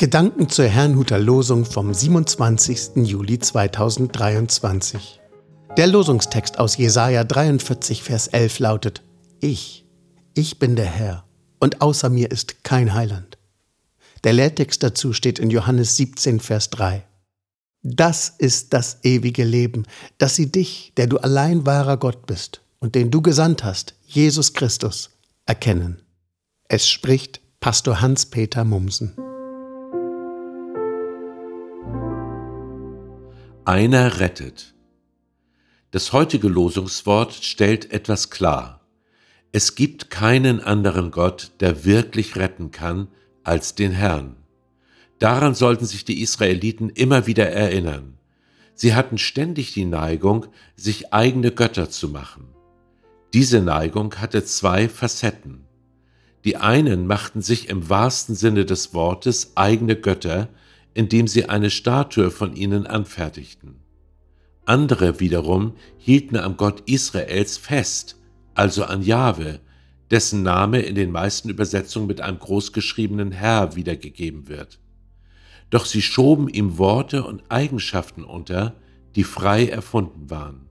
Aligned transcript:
Gedanken 0.00 0.48
zur 0.48 0.64
Herrnhuter 0.64 1.18
Losung 1.18 1.66
vom 1.66 1.92
27. 1.92 3.06
Juli 3.06 3.38
2023. 3.38 5.20
Der 5.76 5.86
Losungstext 5.86 6.58
aus 6.58 6.78
Jesaja 6.78 7.22
43, 7.22 8.02
Vers 8.02 8.28
11 8.28 8.60
lautet: 8.60 9.02
Ich, 9.40 9.84
ich 10.32 10.58
bin 10.58 10.74
der 10.74 10.86
Herr, 10.86 11.26
und 11.58 11.82
außer 11.82 12.08
mir 12.08 12.30
ist 12.30 12.64
kein 12.64 12.94
Heiland. 12.94 13.36
Der 14.24 14.32
Lehrtext 14.32 14.82
dazu 14.82 15.12
steht 15.12 15.38
in 15.38 15.50
Johannes 15.50 15.96
17, 15.96 16.40
Vers 16.40 16.70
3. 16.70 17.04
Das 17.82 18.32
ist 18.38 18.72
das 18.72 19.00
ewige 19.02 19.44
Leben, 19.44 19.82
dass 20.16 20.34
sie 20.34 20.50
dich, 20.50 20.94
der 20.96 21.08
du 21.08 21.18
allein 21.18 21.66
wahrer 21.66 21.98
Gott 21.98 22.24
bist 22.24 22.62
und 22.78 22.94
den 22.94 23.10
du 23.10 23.20
gesandt 23.20 23.64
hast, 23.64 23.96
Jesus 24.06 24.54
Christus, 24.54 25.10
erkennen. 25.44 26.00
Es 26.68 26.88
spricht 26.88 27.42
Pastor 27.60 28.00
Hans-Peter 28.00 28.64
Mumsen. 28.64 29.12
Einer 33.70 34.18
rettet. 34.18 34.74
Das 35.92 36.12
heutige 36.12 36.48
Losungswort 36.48 37.32
stellt 37.34 37.92
etwas 37.92 38.28
klar. 38.28 38.80
Es 39.52 39.76
gibt 39.76 40.10
keinen 40.10 40.58
anderen 40.60 41.12
Gott, 41.12 41.52
der 41.60 41.84
wirklich 41.84 42.34
retten 42.34 42.72
kann, 42.72 43.06
als 43.44 43.76
den 43.76 43.92
Herrn. 43.92 44.34
Daran 45.20 45.54
sollten 45.54 45.86
sich 45.86 46.04
die 46.04 46.20
Israeliten 46.20 46.90
immer 46.90 47.28
wieder 47.28 47.48
erinnern. 47.48 48.18
Sie 48.74 48.92
hatten 48.92 49.18
ständig 49.18 49.72
die 49.72 49.84
Neigung, 49.84 50.46
sich 50.74 51.12
eigene 51.12 51.52
Götter 51.52 51.90
zu 51.90 52.08
machen. 52.08 52.48
Diese 53.34 53.60
Neigung 53.60 54.16
hatte 54.16 54.44
zwei 54.44 54.88
Facetten. 54.88 55.64
Die 56.44 56.56
einen 56.56 57.06
machten 57.06 57.40
sich 57.40 57.68
im 57.68 57.88
wahrsten 57.88 58.34
Sinne 58.34 58.64
des 58.64 58.94
Wortes 58.94 59.52
eigene 59.54 59.94
Götter, 59.94 60.48
indem 60.94 61.28
sie 61.28 61.48
eine 61.48 61.70
Statue 61.70 62.30
von 62.30 62.54
ihnen 62.54 62.86
anfertigten. 62.86 63.76
Andere 64.64 65.20
wiederum 65.20 65.74
hielten 65.98 66.36
am 66.36 66.56
Gott 66.56 66.82
Israels 66.88 67.56
fest, 67.56 68.16
also 68.54 68.84
an 68.84 69.02
Jahwe, 69.02 69.60
dessen 70.10 70.42
Name 70.42 70.80
in 70.80 70.94
den 70.94 71.10
meisten 71.10 71.48
Übersetzungen 71.48 72.06
mit 72.06 72.20
einem 72.20 72.38
großgeschriebenen 72.38 73.32
Herr 73.32 73.76
wiedergegeben 73.76 74.48
wird. 74.48 74.80
Doch 75.70 75.86
sie 75.86 76.02
schoben 76.02 76.48
ihm 76.48 76.78
Worte 76.78 77.24
und 77.24 77.44
Eigenschaften 77.48 78.24
unter, 78.24 78.74
die 79.14 79.24
frei 79.24 79.68
erfunden 79.68 80.30
waren. 80.30 80.68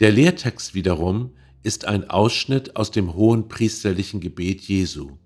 Der 0.00 0.12
Lehrtext 0.12 0.74
wiederum 0.74 1.32
ist 1.62 1.84
ein 1.84 2.08
Ausschnitt 2.10 2.76
aus 2.76 2.90
dem 2.90 3.14
hohen 3.14 3.48
priesterlichen 3.48 4.20
Gebet 4.20 4.62
Jesu. 4.62 5.18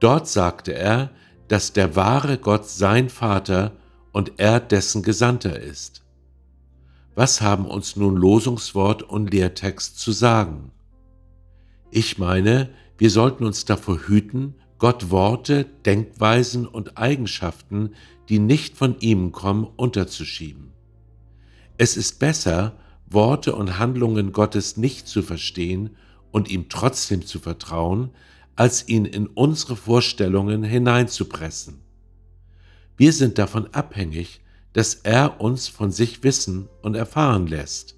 Dort 0.00 0.28
sagte 0.28 0.74
er, 0.74 1.10
dass 1.48 1.72
der 1.72 1.96
wahre 1.96 2.38
Gott 2.38 2.68
sein 2.68 3.08
Vater 3.08 3.72
und 4.12 4.32
er 4.36 4.60
dessen 4.60 5.02
Gesandter 5.02 5.58
ist. 5.58 6.04
Was 7.14 7.40
haben 7.40 7.66
uns 7.66 7.96
nun 7.96 8.16
Losungswort 8.16 9.02
und 9.02 9.32
Lehrtext 9.32 9.98
zu 9.98 10.12
sagen? 10.12 10.70
Ich 11.90 12.18
meine, 12.18 12.70
wir 12.96 13.10
sollten 13.10 13.44
uns 13.44 13.64
davor 13.64 13.98
hüten, 14.06 14.54
Gott 14.78 15.10
Worte, 15.10 15.66
Denkweisen 15.84 16.66
und 16.66 16.98
Eigenschaften, 16.98 17.94
die 18.28 18.38
nicht 18.38 18.76
von 18.76 19.00
ihm 19.00 19.32
kommen, 19.32 19.64
unterzuschieben. 19.64 20.72
Es 21.78 21.96
ist 21.96 22.18
besser, 22.18 22.76
Worte 23.10 23.54
und 23.54 23.78
Handlungen 23.78 24.32
Gottes 24.32 24.76
nicht 24.76 25.08
zu 25.08 25.22
verstehen 25.22 25.96
und 26.30 26.50
ihm 26.50 26.68
trotzdem 26.68 27.24
zu 27.24 27.40
vertrauen, 27.40 28.10
als 28.58 28.88
ihn 28.88 29.04
in 29.04 29.28
unsere 29.28 29.76
Vorstellungen 29.76 30.64
hineinzupressen. 30.64 31.80
Wir 32.96 33.12
sind 33.12 33.38
davon 33.38 33.72
abhängig, 33.72 34.40
dass 34.72 34.94
er 34.94 35.40
uns 35.40 35.68
von 35.68 35.92
sich 35.92 36.24
wissen 36.24 36.68
und 36.82 36.96
erfahren 36.96 37.46
lässt. 37.46 37.94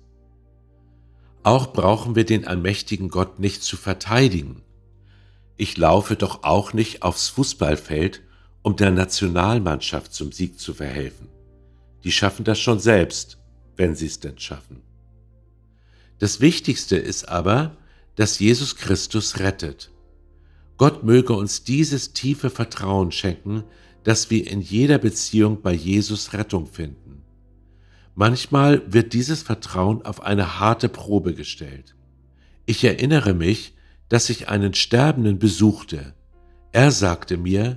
Auch 1.43 1.73
brauchen 1.73 2.15
wir 2.15 2.27
den 2.27 2.47
allmächtigen 2.47 3.09
Gott 3.09 3.39
nicht 3.39 3.63
zu 3.63 3.79
verteidigen. 3.79 4.61
Ich 5.57 5.79
laufe 5.79 6.15
doch 6.15 6.43
auch 6.43 6.75
nicht 6.75 7.03
aufs 7.05 7.31
Fußballfeld, 7.31 8.21
um 8.61 8.77
der 8.77 8.91
Nationalmannschaft 8.91 10.13
zum 10.13 10.31
Sieg 10.31 10.61
zu 10.61 10.75
verhelfen. 10.75 11.29
Die 12.05 12.13
schaffen 12.13 12.45
das 12.45 12.59
schon 12.59 12.81
selbst, 12.81 13.39
wenn 13.77 13.95
sie 13.95 14.09
es 14.09 14.21
denn 14.21 14.39
schaffen. 14.39 14.83
Das 16.19 16.41
Wichtigste 16.41 16.97
ist 16.97 17.31
aber, 17.31 17.79
dass 18.17 18.39
Jesus 18.39 18.77
Christus 18.77 19.39
rettet. 19.39 19.91
Gott 20.81 21.05
möge 21.05 21.35
uns 21.35 21.63
dieses 21.63 22.15
tiefe 22.15 22.49
Vertrauen 22.49 23.13
schenken, 23.13 23.65
dass 24.03 24.31
wir 24.31 24.51
in 24.51 24.63
jeder 24.63 24.97
Beziehung 24.97 25.61
bei 25.61 25.75
Jesus 25.75 26.33
Rettung 26.33 26.67
finden. 26.67 27.21
Manchmal 28.15 28.83
wird 28.91 29.13
dieses 29.13 29.43
Vertrauen 29.43 30.01
auf 30.07 30.23
eine 30.23 30.59
harte 30.59 30.89
Probe 30.89 31.35
gestellt. 31.35 31.95
Ich 32.65 32.83
erinnere 32.83 33.35
mich, 33.35 33.75
dass 34.09 34.31
ich 34.31 34.49
einen 34.49 34.73
Sterbenden 34.73 35.39
besuchte. 35.39 36.15
Er 36.73 36.93
sagte 36.93 37.37
mir, 37.37 37.77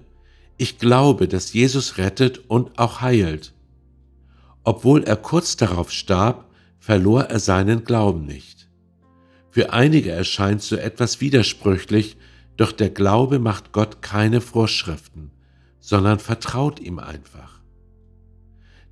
ich 0.55 0.79
glaube, 0.79 1.27
dass 1.27 1.51
Jesus 1.51 1.97
rettet 1.97 2.49
und 2.49 2.79
auch 2.79 3.01
heilt. 3.01 3.53
Obwohl 4.63 5.03
er 5.03 5.17
kurz 5.17 5.57
darauf 5.57 5.91
starb, 5.91 6.49
verlor 6.79 7.23
er 7.23 7.39
seinen 7.41 7.83
Glauben 7.83 8.25
nicht. 8.25 8.69
Für 9.49 9.73
einige 9.73 10.11
erscheint 10.11 10.61
so 10.61 10.77
etwas 10.77 11.19
widersprüchlich, 11.19 12.15
doch 12.57 12.71
der 12.71 12.89
Glaube 12.89 13.39
macht 13.39 13.71
Gott 13.71 14.01
keine 14.01 14.41
Vorschriften, 14.41 15.31
sondern 15.79 16.19
vertraut 16.19 16.79
ihm 16.79 16.99
einfach. 16.99 17.61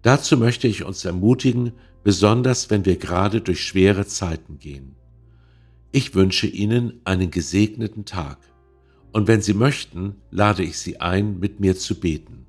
Dazu 0.02 0.38
möchte 0.38 0.68
ich 0.68 0.84
uns 0.84 1.06
ermutigen, 1.06 1.74
besonders 2.04 2.70
wenn 2.70 2.86
wir 2.86 2.98
gerade 2.98 3.42
durch 3.42 3.64
schwere 3.64 4.06
Zeiten 4.08 4.58
gehen. 4.58 4.96
Ich 5.92 6.16
wünsche 6.16 6.48
Ihnen 6.48 7.02
einen 7.04 7.32
gesegneten 7.32 8.06
Tag 8.06 8.40
und 9.12 9.28
wenn 9.28 9.42
Sie 9.42 9.54
möchten, 9.54 10.16
lade 10.32 10.64
ich 10.64 10.78
Sie 10.78 11.00
ein, 11.00 11.40
mit 11.40 11.60
mir 11.60 11.78
zu 11.78 12.00
beten. 12.00 12.46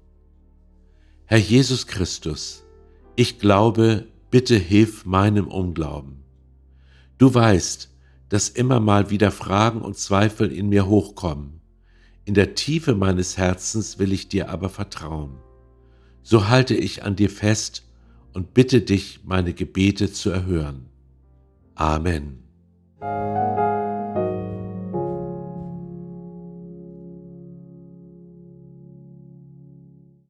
Herr 1.27 1.39
Jesus 1.39 1.87
Christus, 1.87 2.65
ich 3.17 3.39
glaube, 3.39 4.07
bitte 4.31 4.57
hilf 4.57 5.05
meinem 5.05 5.49
Unglauben. 5.49 6.23
Du 7.19 7.35
weißt, 7.35 7.92
dass 8.33 8.49
immer 8.49 8.81
mal 8.81 9.11
wieder 9.11 9.31
Fragen 9.31 9.83
und 9.83 9.99
Zweifel 9.99 10.51
in 10.51 10.71
mir 10.71 10.87
hochkommen. 10.87 11.61
In 12.25 12.33
der 12.33 12.55
Tiefe 12.55 12.95
meines 12.95 13.37
Herzens 13.37 13.99
will 13.99 14.11
ich 14.11 14.31
dir 14.31 14.49
aber 14.49 14.71
vertrauen. 14.71 15.35
So 16.23 16.49
halte 16.49 16.75
ich 16.75 17.05
an 17.05 17.15
dir 17.15 17.29
fest 17.29 17.85
und 18.33 18.55
bitte 18.55 18.81
dich, 18.81 19.21
meine 19.25 19.53
Gebete 19.53 20.11
zu 20.11 20.31
erhören. 20.31 20.87
Amen. 21.75 22.43